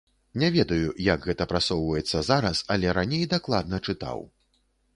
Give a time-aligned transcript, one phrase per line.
[0.43, 4.19] Не ведаю, як гэта прасоўваецца зараз, але раней дакладна чытаў.